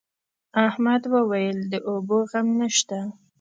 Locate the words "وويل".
1.13-1.57